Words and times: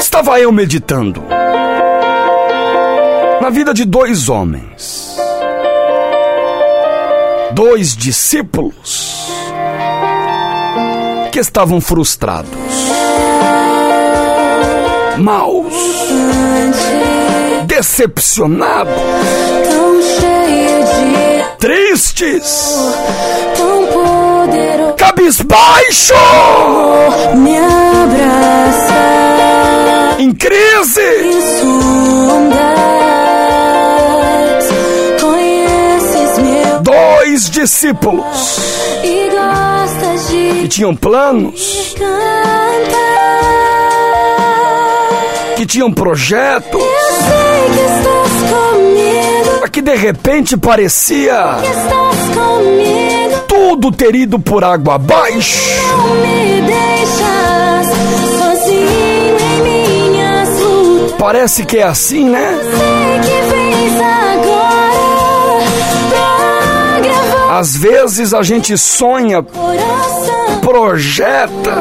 Estava 0.00 0.40
eu 0.40 0.50
meditando 0.50 1.22
na 3.38 3.50
vida 3.50 3.74
de 3.74 3.84
dois 3.84 4.30
homens, 4.30 5.14
dois 7.52 7.94
discípulos 7.94 9.28
que 11.30 11.38
estavam 11.38 11.82
frustrados, 11.82 12.48
maus, 15.18 15.74
decepcionados, 17.66 18.94
tristes, 21.58 22.74
cabisbaixo, 24.96 26.14
em 30.30 30.34
crise. 30.34 31.00
Dois 36.82 37.50
discípulos 37.50 38.58
que 40.60 40.68
tinham 40.68 40.94
planos, 40.94 41.96
que 45.56 45.66
tinham 45.66 45.92
projetos, 45.92 46.82
que 49.72 49.82
de 49.82 49.94
repente 49.94 50.56
parecia 50.56 51.56
tudo 53.48 53.90
ter 53.92 54.14
ido 54.14 54.38
por 54.38 54.62
água 54.64 54.94
abaixo. 54.94 55.60
Não 55.96 56.14
me 56.16 57.59
Parece 61.20 61.66
que 61.66 61.76
é 61.76 61.82
assim, 61.82 62.30
né? 62.30 62.58
Às 67.50 67.76
vezes 67.76 68.32
a 68.32 68.42
gente 68.42 68.78
sonha, 68.78 69.42
projeta 70.62 71.76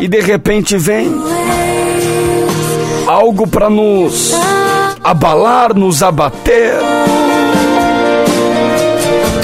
e 0.00 0.08
de 0.08 0.20
repente 0.20 0.76
vem 0.76 1.14
algo 3.06 3.46
para 3.46 3.70
nos 3.70 4.32
abalar, 5.04 5.72
nos 5.72 6.02
abater. 6.02 6.74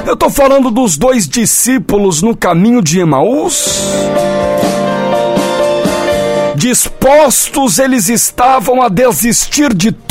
Eu 0.05 0.17
tô 0.17 0.29
falando 0.29 0.69
dos 0.69 0.99
dois 0.99 1.29
discípulos 1.29 2.23
no 2.23 2.37
caminho 2.37 2.83
de 2.83 2.99
Emaús. 2.99 3.85
Dispostos 6.61 7.79
eles 7.79 8.11
estavam 8.11 8.83
a 8.83 8.91
desistir 8.91 9.73
de 9.73 9.91
tudo. 9.93 10.11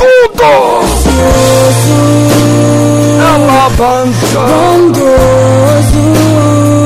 Alabanca, 3.36 4.40
Bondoso, 4.48 6.00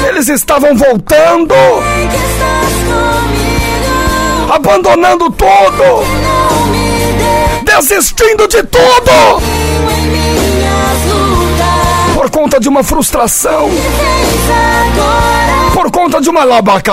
eles 0.08 0.30
estavam 0.30 0.76
voltando, 0.76 1.56
abandonando 4.54 5.32
tudo, 5.32 6.06
desistindo 7.64 8.48
de 8.48 8.62
tudo. 8.66 9.42
Por 12.14 12.30
conta 12.30 12.60
de 12.60 12.70
uma 12.70 12.84
frustração, 12.84 13.72
por 15.74 15.90
conta 15.90 16.22
de 16.22 16.30
uma 16.30 16.46
coração 16.46 16.84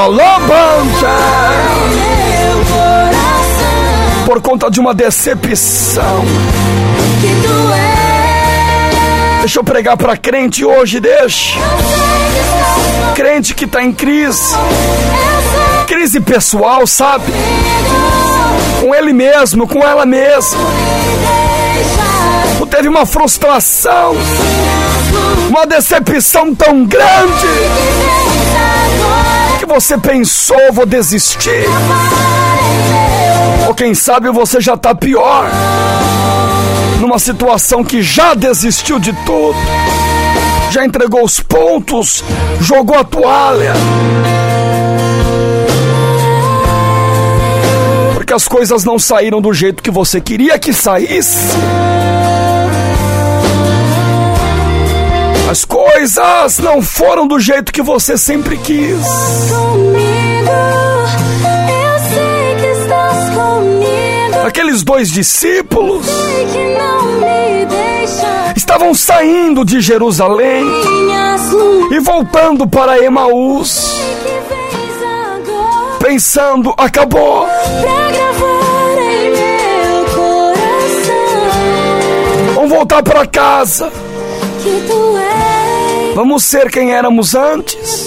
por 4.31 4.41
conta 4.41 4.71
de 4.71 4.79
uma 4.79 4.95
decepção. 4.95 6.25
Deixa 9.41 9.59
eu 9.59 9.65
pregar 9.65 9.97
para 9.97 10.17
crente 10.17 10.65
hoje, 10.65 11.01
deixa. 11.01 11.59
Crente 13.15 13.55
que 13.55 13.67
tá 13.67 13.83
em 13.83 13.93
crise, 13.93 14.55
crise 15.87 16.21
pessoal, 16.21 16.87
sabe? 16.87 17.33
Com 18.81 18.95
ele 18.95 19.13
mesmo, 19.13 19.67
com 19.67 19.81
ela 19.81 20.07
mesma. 20.07 20.59
me 20.59 21.75
deixas 21.75 22.21
Teve 22.71 22.89
uma 22.89 23.05
frustração, 23.05 24.15
uma 25.51 25.67
decepção 25.67 26.55
tão 26.55 26.87
grande 26.87 27.47
que 29.59 29.67
você 29.67 29.99
pensou, 29.99 30.73
vou 30.73 30.87
desistir. 30.87 31.67
Ou 33.69 33.75
quem 33.75 33.93
sabe 33.95 34.31
você 34.31 34.63
já 34.63 34.79
tá 34.79 34.95
pior. 34.95 35.51
Numa 37.11 37.19
situação 37.19 37.83
que 37.83 38.03
já 38.03 38.35
desistiu 38.35 39.01
de 39.01 39.13
tudo. 39.27 39.59
Já 40.71 40.87
entregou 40.87 41.25
os 41.25 41.41
pontos, 41.41 42.23
jogou 42.61 42.97
a 42.97 43.03
toalha. 43.03 43.73
Porque 48.15 48.33
as 48.33 48.47
coisas 48.47 48.85
não 48.85 48.97
saíram 48.97 49.41
do 49.41 49.53
jeito 49.53 49.83
que 49.83 49.91
você 49.91 50.21
queria 50.21 50.57
que 50.57 50.73
saísse. 50.73 51.57
As 55.51 55.65
coisas 55.65 56.61
não 56.61 56.81
foram 56.81 57.27
do 57.27 57.41
jeito 57.41 57.73
que 57.73 57.83
você 57.83 58.17
sempre 58.17 58.57
quis. 58.57 59.05
comigo. 59.51 60.90
Aqueles 64.51 64.83
dois 64.83 65.09
discípulos 65.09 66.05
estavam 68.57 68.93
saindo 68.93 69.65
de 69.65 69.81
Jerusalém 69.81 70.65
e 71.93 72.01
voltando 72.01 72.67
para 72.67 72.99
Emaús, 72.99 73.95
pensando: 76.01 76.75
acabou, 76.77 77.47
vamos 82.57 82.71
voltar 82.71 83.05
para 83.05 83.25
casa, 83.29 83.89
vamos 86.17 86.43
ser 86.43 86.73
quem 86.73 86.93
éramos 86.93 87.37
antes, 87.37 88.05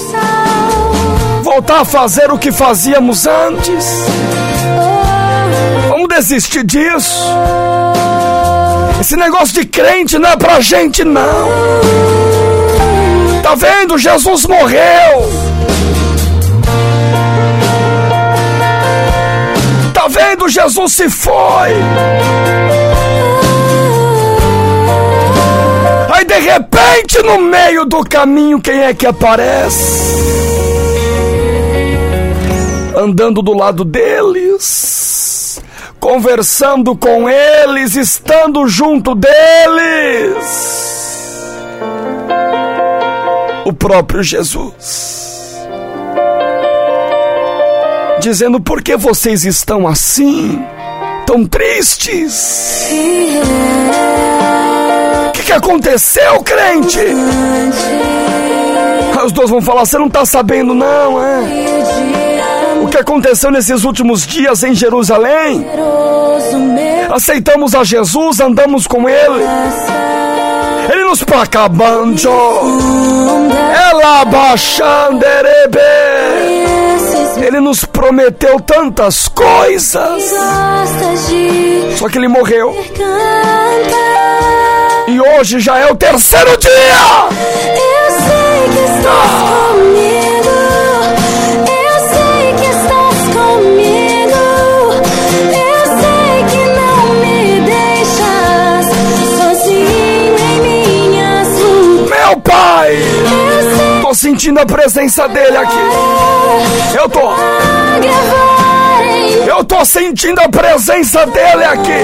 voltar 1.42 1.80
a 1.80 1.86
fazer 1.86 2.30
o 2.32 2.38
que 2.38 2.52
fazíamos 2.52 3.26
antes, 3.26 4.04
desistir 6.16 6.64
disso. 6.64 7.28
Esse 9.02 9.16
negócio 9.16 9.54
de 9.56 9.66
crente 9.66 10.18
não 10.20 10.30
é 10.30 10.38
pra 10.38 10.60
gente, 10.62 11.04
não. 11.04 11.50
Tá 13.42 13.56
vendo? 13.56 13.98
Jesus 13.98 14.46
morreu. 14.46 15.30
Tá 19.94 20.08
vendo? 20.08 20.48
Jesus 20.48 20.94
se 20.94 21.10
foi. 21.10 21.74
Aí 26.14 26.26
de 26.26 26.40
repente, 26.40 27.22
no 27.24 27.40
meio 27.40 27.86
do 27.86 28.04
caminho, 28.04 28.62
quem 28.62 28.84
é 28.84 28.94
que 28.94 29.08
aparece? 29.08 30.14
Andando 32.96 33.42
do 33.42 33.54
lado 33.54 33.84
deles, 33.84 34.93
conversando 36.04 36.98
com 36.98 37.30
eles, 37.30 37.96
estando 37.96 38.68
junto 38.68 39.16
deles. 39.16 39.32
O 43.66 43.72
próprio 43.72 44.22
Jesus. 44.22 45.66
Dizendo: 48.20 48.60
por 48.60 48.82
que 48.84 48.98
vocês 48.98 49.46
estão 49.46 49.88
assim, 49.88 50.62
tão 51.26 51.46
tristes? 51.46 52.90
O 55.30 55.32
que, 55.32 55.44
que 55.44 55.54
aconteceu, 55.54 56.44
crente? 56.44 57.00
Aí 59.18 59.26
os 59.26 59.32
dois 59.32 59.50
vão 59.50 59.62
falar: 59.62 59.86
você 59.86 59.98
não 59.98 60.10
tá 60.10 60.26
sabendo, 60.26 60.74
não, 60.74 61.24
é? 61.24 62.23
Aconteceu 63.04 63.52
nesses 63.52 63.84
últimos 63.84 64.26
dias 64.26 64.64
em 64.64 64.74
Jerusalém. 64.74 65.68
Aceitamos 67.12 67.76
a 67.76 67.84
Jesus, 67.84 68.40
andamos 68.40 68.88
com 68.88 69.10
Ele. 69.10 69.44
Ele 70.90 71.04
nos 71.04 71.22
placabanjo. 71.22 72.32
Ela 73.92 74.24
baixanderebe. 74.24 75.80
Ele 77.46 77.60
nos 77.60 77.84
prometeu 77.84 78.58
tantas 78.62 79.28
coisas. 79.28 80.24
Só 81.98 82.08
que 82.08 82.18
ele 82.18 82.30
morreu. 82.30 82.74
E 85.10 85.20
hoje 85.20 85.60
já 85.60 85.78
é 85.78 85.92
o 85.92 85.96
terceiro 85.96 86.58
dia. 86.58 86.72
Eu 87.76 88.12
sei 88.22 88.70
que 88.72 88.98
estás 88.98 89.32
comigo. 89.74 90.33
Sentindo 104.34 104.60
a 104.60 104.66
presença 104.66 105.28
dele 105.28 105.56
aqui. 105.58 105.78
Eu 106.98 107.08
tô. 107.08 107.20
Eu 109.48 109.64
tô 109.64 109.86
sentindo 109.86 110.40
a 110.42 110.50
presença 110.50 111.24
dele 111.28 111.64
aqui. 111.66 112.04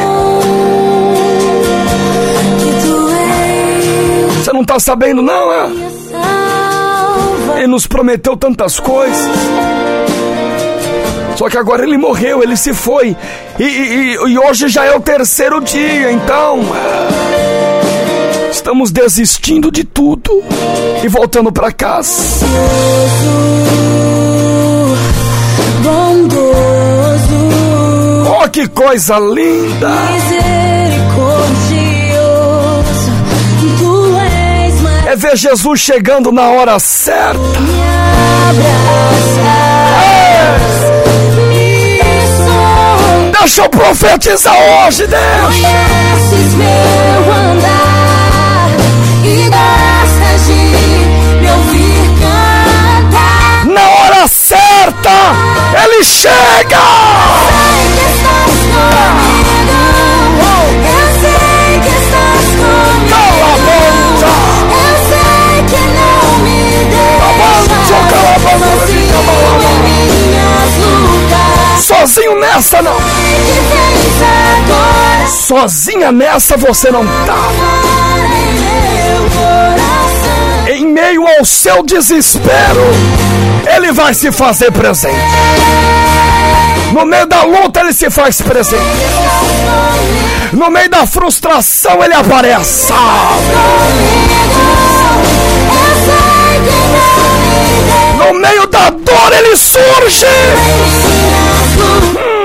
Você 4.38 4.54
não 4.54 4.64
tá 4.64 4.80
sabendo, 4.80 5.24
não, 5.24 5.52
é? 5.52 5.70
Ele 7.58 7.68
nos 7.68 7.88
prometeu 7.88 8.38
tantas 8.38 8.80
coisas. 8.80 9.18
Só 11.36 11.50
que 11.50 11.58
agora 11.58 11.84
ele 11.84 11.98
morreu, 11.98 12.44
ele 12.44 12.56
se 12.56 12.74
foi. 12.76 13.16
E, 13.58 13.64
e- 13.64 14.16
e- 14.16 14.34
e 14.34 14.38
hoje 14.38 14.68
já 14.68 14.86
é 14.86 14.96
o 14.96 15.00
terceiro 15.00 15.60
dia, 15.62 16.12
então. 16.12 16.60
é, 16.60 17.29
Estamos 18.52 18.92
desistindo 18.92 19.72
de 19.72 19.84
tudo 19.84 20.44
e 21.04 21.08
voltando 21.08 21.52
pra 21.52 21.72
casa. 21.72 22.46
Oh, 28.28 28.50
que 28.50 28.68
coisa 28.68 29.18
linda! 29.20 29.90
É 35.06 35.16
ver 35.16 35.36
Jesus 35.36 35.80
chegando 35.80 36.32
na 36.32 36.50
hora 36.50 36.80
certa. 36.80 37.40
Deixa 43.40 43.62
eu 43.62 43.70
profetizar 43.70 44.56
hoje, 44.56 45.08
Deus. 45.08 46.09
Certa, 54.50 55.18
ele 55.84 56.04
chega. 56.04 56.82
Sei 61.20 61.80
que. 61.84 61.94
Eu 61.94 62.02
sei 62.02 62.02
que. 62.98 63.14
Eu 64.72 64.96
sei 65.08 65.62
que 65.70 65.82
não 65.98 66.24
me 66.40 66.60
a 67.22 67.32
boca, 67.38 67.78
sozinho 71.80 72.34
nessa 72.40 72.82
não. 72.82 72.98
Sozinha 75.28 76.12
nessa 76.12 76.58
você 76.58 76.90
não 76.90 77.06
tá. 77.06 77.38
Em 80.72 80.88
meio 80.88 81.28
ao 81.28 81.46
seu 81.46 81.84
desespero, 81.84 82.82
ele 83.80 83.92
vai 83.92 84.14
se 84.14 84.32
fazer 84.32 84.72
presente. 84.72 85.16
No 86.94 87.06
meio 87.06 87.26
da 87.26 87.44
luta, 87.44 87.80
ele 87.80 87.94
se 87.94 88.10
faz 88.10 88.42
presente. 88.42 88.84
No 90.54 90.70
meio 90.70 90.90
da 90.90 91.08
frustração, 91.08 92.04
ele 92.04 92.14
aparece. 92.14 92.92
No 98.18 98.34
meio 98.40 98.68
da 98.68 98.90
dor, 98.90 99.34
ele 99.34 99.56
surge. 99.56 100.26
Eu 101.78 102.39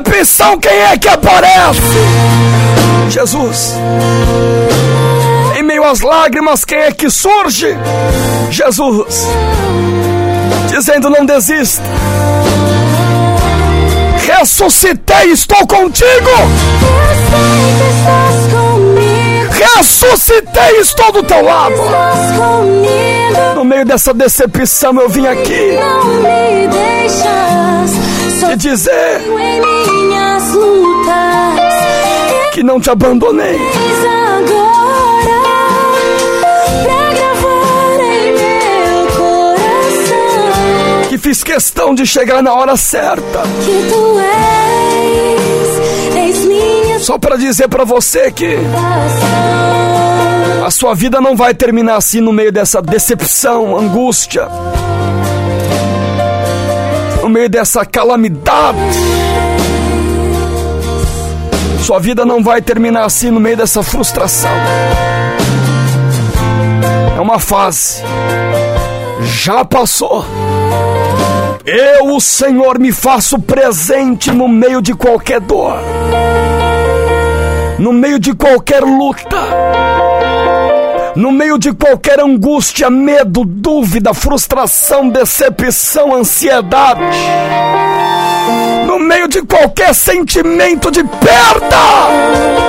decepção, 0.00 0.58
quem 0.58 0.72
é 0.72 0.96
que 0.98 1.08
aparece? 1.08 1.80
Jesus. 3.08 3.74
Em 5.58 5.62
meio 5.62 5.84
às 5.84 6.00
lágrimas, 6.00 6.64
quem 6.64 6.78
é 6.78 6.92
que 6.92 7.08
surge? 7.10 7.76
Jesus. 8.50 9.26
Dizendo: 10.68 11.08
Não 11.08 11.24
desista. 11.24 11.82
Ressuscitei, 14.18 15.30
estou 15.30 15.66
contigo. 15.66 16.30
Ressuscitei, 19.50 20.80
estou 20.80 21.12
do 21.12 21.22
teu 21.22 21.42
lado. 21.42 21.76
No 23.54 23.64
meio 23.64 23.84
dessa 23.84 24.12
decepção, 24.12 25.00
eu 25.00 25.08
vim 25.08 25.26
aqui 25.26 25.72
Não 25.72 26.04
me 26.22 26.68
deixas 26.68 28.06
te 28.40 28.56
dizer. 28.56 29.22
Que 32.56 32.62
não 32.62 32.80
te 32.80 32.88
abandonei. 32.88 33.54
Agora 39.14 41.08
Que 41.10 41.18
fiz 41.18 41.44
questão 41.44 41.94
de 41.94 42.06
chegar 42.06 42.42
na 42.42 42.54
hora 42.54 42.74
certa. 42.74 43.42
que 43.62 43.90
tu 43.92 44.18
és, 44.18 46.16
eis 46.16 46.44
minha 46.46 46.98
Só 46.98 47.18
para 47.18 47.36
dizer 47.36 47.68
para 47.68 47.84
você 47.84 48.32
que 48.32 48.56
a 50.64 50.70
sua 50.70 50.94
vida 50.94 51.20
não 51.20 51.36
vai 51.36 51.52
terminar 51.52 51.96
assim 51.96 52.22
no 52.22 52.32
meio 52.32 52.50
dessa 52.50 52.80
decepção, 52.80 53.76
angústia. 53.76 54.48
No 57.22 57.28
meio 57.28 57.50
dessa 57.50 57.84
calamidade. 57.84 58.78
Sua 61.82 61.98
vida 62.00 62.24
não 62.24 62.42
vai 62.42 62.60
terminar 62.60 63.04
assim 63.04 63.30
no 63.30 63.40
meio 63.40 63.56
dessa 63.56 63.82
frustração. 63.82 64.50
É 67.16 67.20
uma 67.20 67.38
fase. 67.38 68.02
Já 69.22 69.64
passou. 69.64 70.24
Eu, 71.64 72.14
o 72.14 72.20
Senhor, 72.20 72.78
me 72.78 72.92
faço 72.92 73.38
presente 73.38 74.30
no 74.30 74.46
meio 74.46 74.80
de 74.80 74.94
qualquer 74.94 75.40
dor. 75.40 75.78
No 77.78 77.92
meio 77.92 78.18
de 78.18 78.34
qualquer 78.34 78.82
luta. 78.82 79.36
No 81.16 81.32
meio 81.32 81.58
de 81.58 81.72
qualquer 81.72 82.20
angústia, 82.20 82.90
medo, 82.90 83.44
dúvida, 83.44 84.12
frustração, 84.12 85.08
decepção, 85.08 86.14
ansiedade. 86.14 87.00
No 88.86 88.98
meio 88.98 89.28
de 89.28 89.42
qualquer 89.42 89.94
sentimento 89.94 90.90
de 90.90 91.02
perda, 91.02 91.76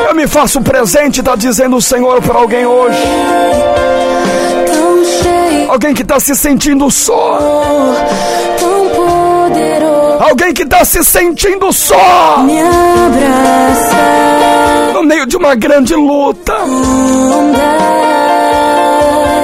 eu 0.09 0.15
me 0.15 0.27
faço 0.27 0.61
presente, 0.61 1.19
está 1.19 1.35
dizendo 1.35 1.77
o 1.77 1.81
Senhor 1.81 2.21
para 2.21 2.39
alguém 2.39 2.65
hoje. 2.65 2.97
Alguém 5.69 5.93
que 5.93 6.01
está 6.01 6.19
se 6.19 6.35
sentindo 6.35 6.89
só. 6.89 7.39
Alguém 10.19 10.53
que 10.53 10.63
está 10.63 10.83
se 10.83 11.03
sentindo 11.03 11.71
só. 11.71 12.43
No 14.93 15.03
meio 15.03 15.25
de 15.25 15.37
uma 15.37 15.55
grande 15.55 15.93
luta. 15.93 16.53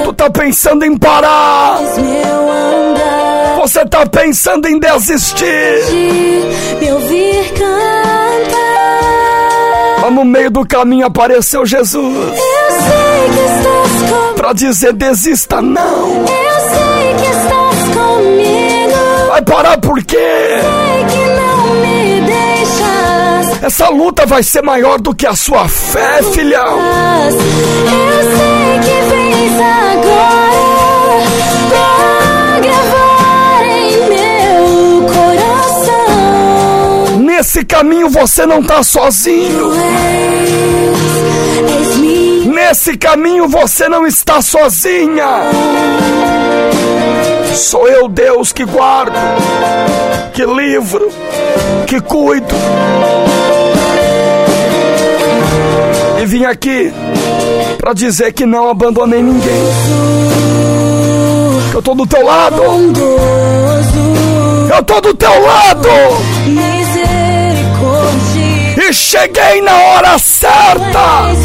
Tu 0.04 0.12
tá 0.12 0.30
pensando 0.30 0.84
em 0.84 0.96
parar. 0.96 1.78
Você 3.60 3.84
tá 3.86 4.04
pensando 4.04 4.66
em 4.66 4.78
desistir. 4.78 6.23
No 10.14 10.24
meio 10.24 10.50
do 10.50 10.66
caminho 10.66 11.06
apareceu 11.06 11.66
Jesus. 11.66 12.16
Eu 12.16 12.34
sei 12.34 13.28
que 13.34 13.40
estás 13.40 14.10
comigo. 14.10 14.34
Pra 14.36 14.52
dizer 14.52 14.92
desista 14.92 15.60
não. 15.60 16.08
Eu 16.08 16.24
sei 16.70 17.14
que 17.18 17.26
estás 17.30 17.88
comigo. 17.94 18.94
Vai 19.28 19.42
parar 19.42 19.78
por 19.78 20.02
quê? 20.04 20.16
Sei 20.16 21.18
que 21.18 21.24
Essa 23.64 23.88
luta 23.88 24.26
vai 24.26 24.42
ser 24.42 24.62
maior 24.62 25.00
do 25.00 25.14
que 25.14 25.26
a 25.26 25.34
sua 25.34 25.66
fé, 25.66 26.22
filhão. 26.34 26.78
Eu 27.24 27.30
sei 28.36 28.78
que 28.82 29.00
vens 29.08 29.58
agora 29.58 31.24
pra 31.70 32.60
gravar 32.60 33.64
em 33.64 34.08
meu 34.10 35.06
coração. 35.08 37.16
Nesse 37.20 37.64
caminho 37.64 38.10
você 38.10 38.44
não 38.44 38.62
tá 38.62 38.82
sozinho. 38.82 39.72
Nesse 42.74 42.96
caminho 42.96 43.46
você 43.46 43.88
não 43.88 44.04
está 44.04 44.42
sozinha. 44.42 45.42
Sou 47.54 47.86
eu, 47.86 48.08
Deus, 48.08 48.52
que 48.52 48.64
guardo, 48.64 49.14
que 50.32 50.44
livro, 50.44 51.08
que 51.86 52.00
cuido. 52.00 52.52
E 56.20 56.26
vim 56.26 56.46
aqui 56.46 56.92
para 57.78 57.92
dizer 57.92 58.32
que 58.32 58.44
não 58.44 58.68
abandonei 58.68 59.22
ninguém. 59.22 59.62
Que 61.70 61.76
eu 61.76 61.82
tô 61.82 61.94
do 61.94 62.04
teu 62.08 62.26
lado. 62.26 62.60
Eu 64.76 64.82
tô 64.82 65.00
do 65.00 65.14
teu 65.14 65.42
lado. 65.46 65.88
E 68.76 68.92
cheguei 68.92 69.62
na 69.62 69.76
hora 69.76 70.18
certa. 70.18 71.43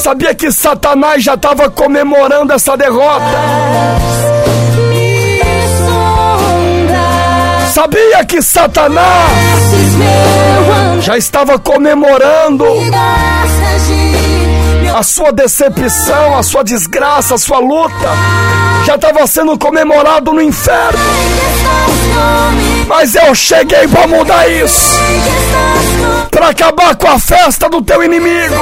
Sabia 0.00 0.34
que 0.34 0.50
Satanás 0.50 1.22
já 1.22 1.34
estava 1.34 1.68
comemorando 1.68 2.54
essa 2.54 2.74
derrota. 2.74 3.22
Sabia 7.70 8.24
que 8.24 8.40
Satanás 8.40 9.30
já 11.02 11.18
estava 11.18 11.58
comemorando 11.58 12.64
a 14.96 15.02
sua 15.02 15.32
decepção, 15.32 16.36
a 16.36 16.42
sua 16.42 16.64
desgraça, 16.64 17.34
a 17.34 17.38
sua 17.38 17.58
luta. 17.58 18.08
Já 18.86 18.94
estava 18.94 19.26
sendo 19.26 19.58
comemorado 19.58 20.32
no 20.32 20.40
inferno. 20.40 20.98
Mas 22.88 23.14
eu 23.14 23.34
cheguei 23.34 23.86
para 23.86 24.06
mudar 24.06 24.48
isso. 24.48 24.98
Para 26.30 26.48
acabar 26.48 26.96
com 26.96 27.08
a 27.08 27.18
festa 27.18 27.68
do 27.68 27.82
teu 27.82 28.02
inimigo. 28.02 28.54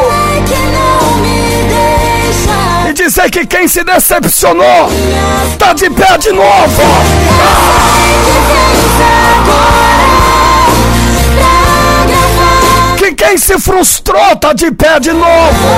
Dizer 2.98 3.30
que 3.30 3.46
quem 3.46 3.68
se 3.68 3.84
decepcionou 3.84 4.90
tá 5.56 5.72
de 5.72 5.88
pé 5.88 6.18
de 6.18 6.32
novo. 6.32 6.82
Que 12.96 13.14
quem 13.14 13.38
se 13.38 13.58
frustrou 13.60 14.34
tá 14.36 14.52
de 14.52 14.72
pé 14.72 14.98
de 14.98 15.12
novo. 15.12 15.68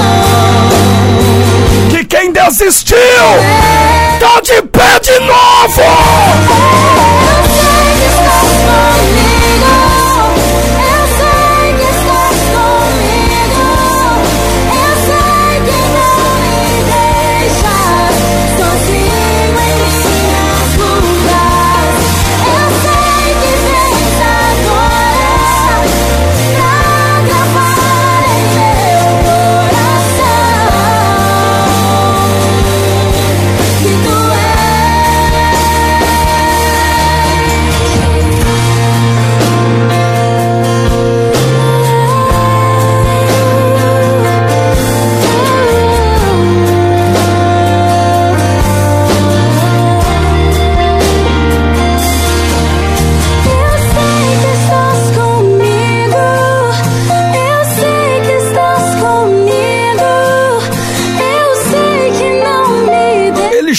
Que 1.91 2.05
quem 2.05 2.33
desistiu 2.33 2.97
tá 4.19 4.41
de 4.41 4.63
pé 4.63 4.99
de 5.01 5.21
novo. 5.21 5.83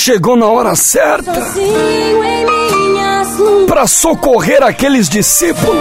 Chegou 0.02 0.36
na 0.36 0.48
hora 0.48 0.76
certa 0.76 1.32
para 3.68 3.86
socorrer 3.86 4.64
aqueles 4.64 5.08
discípulos 5.08 5.78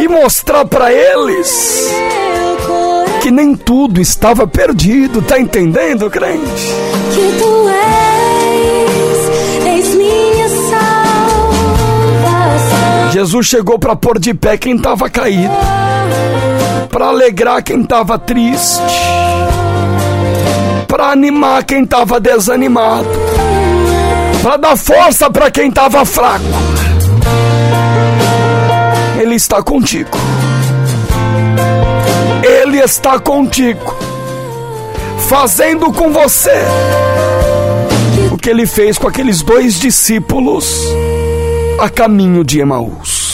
e 0.00 0.08
mostrar 0.08 0.64
para 0.64 0.92
eles 0.92 1.88
que 3.22 3.30
nem 3.30 3.54
tudo 3.54 4.00
estava 4.00 4.44
perdido. 4.44 5.22
Tá 5.22 5.38
entendendo, 5.38 6.10
crente? 6.10 6.42
Que 7.14 7.38
tu 7.38 7.68
és, 7.68 9.66
és 9.66 9.94
minha 9.94 10.48
salvação. 10.48 11.52
Jesus 13.12 13.46
chegou 13.46 13.78
para 13.78 13.94
pôr 13.94 14.18
de 14.18 14.34
pé 14.34 14.58
quem 14.58 14.74
estava 14.74 15.08
caído, 15.08 15.54
para 16.90 17.06
alegrar 17.06 17.62
quem 17.62 17.82
estava 17.82 18.18
triste, 18.18 18.82
para 21.06 21.12
animar 21.12 21.62
quem 21.62 21.84
estava 21.84 22.18
desanimado, 22.18 23.08
para 24.42 24.56
dar 24.56 24.76
força 24.76 25.30
para 25.30 25.52
quem 25.52 25.68
estava 25.68 26.04
fraco. 26.04 26.44
Ele 29.16 29.36
está 29.36 29.62
contigo. 29.62 30.18
Ele 32.42 32.78
está 32.78 33.20
contigo, 33.20 33.94
fazendo 35.28 35.92
com 35.92 36.12
você 36.12 36.64
o 38.32 38.36
que 38.36 38.50
ele 38.50 38.66
fez 38.66 38.98
com 38.98 39.06
aqueles 39.06 39.42
dois 39.42 39.78
discípulos 39.78 40.82
a 41.78 41.88
caminho 41.88 42.42
de 42.42 42.58
Emaús. 42.58 43.25